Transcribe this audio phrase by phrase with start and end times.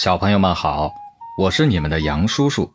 [0.00, 0.94] 小朋友们好，
[1.36, 2.72] 我是你们的杨叔叔。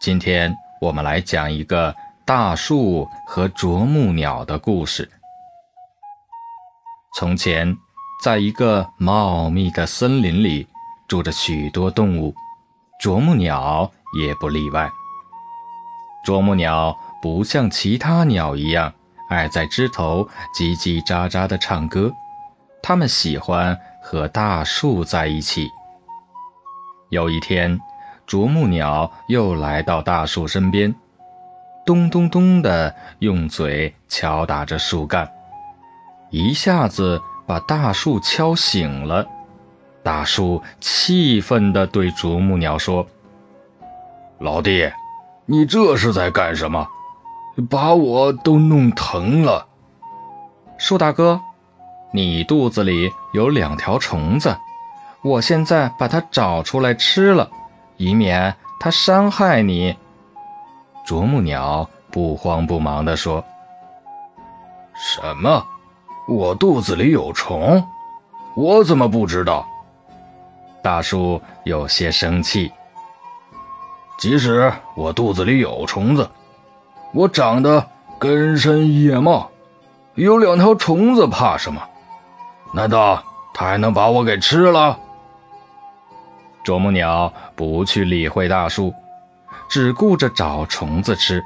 [0.00, 5.06] 今天我们来讲一个大树和啄木鸟的故事。
[7.18, 7.76] 从前，
[8.24, 10.66] 在一个茂密的森林里，
[11.06, 12.34] 住着许多动物，
[12.98, 14.90] 啄木鸟也不例外。
[16.24, 18.90] 啄木鸟不像其他鸟一样
[19.28, 20.26] 爱在枝头
[20.58, 22.10] 叽叽喳喳地唱歌，
[22.82, 25.68] 它们喜欢和大树在一起。
[27.12, 27.78] 有一天，
[28.26, 30.94] 啄木鸟又来到大树身边，
[31.84, 35.30] 咚咚咚地用嘴敲打着树干，
[36.30, 39.26] 一下子把大树敲醒了。
[40.02, 43.06] 大树气愤地对啄木鸟说
[44.40, 44.90] ：“老弟，
[45.44, 46.88] 你这是在干什么？
[47.68, 49.66] 把我都弄疼了。”
[50.78, 51.38] 树大哥，
[52.10, 54.56] 你肚子里有两条虫子。
[55.22, 57.48] 我现在把它找出来吃了，
[57.96, 59.96] 以免它伤害你。”
[61.06, 63.44] 啄木鸟不慌不忙地说。
[64.94, 65.64] “什么？
[66.28, 67.84] 我肚子里有虫？
[68.54, 69.66] 我怎么不知道？”
[70.82, 72.72] 大树有些生气。
[74.18, 76.28] “即使我肚子里有虫子，
[77.12, 77.84] 我长得
[78.18, 79.50] 根深叶茂，
[80.14, 81.82] 有两条虫子怕什么？
[82.72, 84.98] 难道它还能把我给吃了？”
[86.64, 88.94] 啄木鸟不去理会大树，
[89.68, 91.42] 只顾着找虫子吃。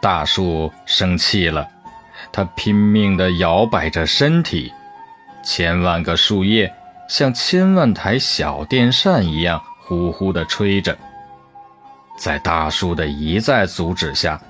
[0.00, 1.66] 大树生气了，
[2.30, 4.72] 它拼命地摇摆着身体，
[5.42, 6.72] 千万个树叶
[7.08, 10.96] 像千万台小电扇一样呼呼地吹着。
[12.16, 14.40] 在大树的一再阻止下，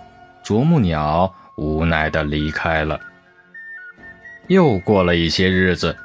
[0.43, 3.01] 啄木鸟无奈地离开了。
[4.49, 5.97] 又过了一些日子，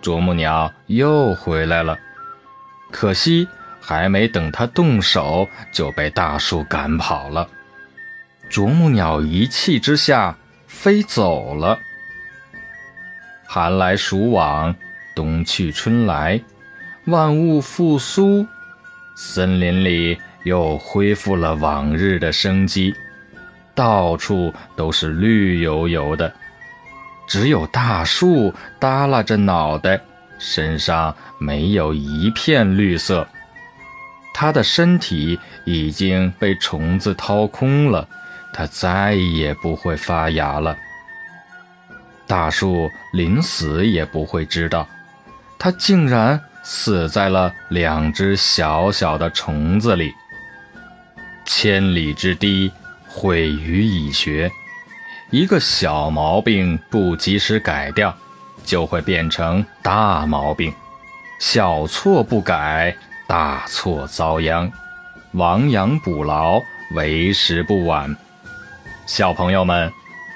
[0.00, 1.96] 啄木鸟又回来了。
[2.98, 3.46] 可惜，
[3.78, 7.46] 还没等他动手，就被大树赶跑了。
[8.48, 10.34] 啄木鸟一气之下
[10.66, 11.78] 飞走了。
[13.44, 14.74] 寒来暑往，
[15.14, 16.40] 冬去春来，
[17.04, 18.46] 万物复苏，
[19.14, 22.94] 森林里又恢复了往日的生机，
[23.74, 26.32] 到处都是绿油油的，
[27.28, 30.00] 只有大树耷拉着脑袋。
[30.38, 33.26] 身上没有一片绿色，
[34.34, 38.08] 它的身体已经被虫子掏空了，
[38.52, 40.76] 它再也不会发芽了。
[42.26, 44.88] 大树临死也不会知道，
[45.58, 50.12] 它竟然死在了两只小小的虫子里。
[51.44, 52.72] 千里之堤，
[53.06, 54.50] 毁于蚁穴，
[55.30, 58.14] 一个小毛病不及时改掉。
[58.66, 60.74] 就会变成大毛病，
[61.38, 62.94] 小错不改，
[63.28, 64.70] 大错遭殃，
[65.32, 66.60] 亡羊补牢，
[66.94, 68.14] 为时不晚。
[69.06, 69.92] 小朋友们，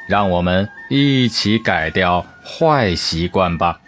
[0.08, 3.79] 让我们一起改掉坏习惯吧。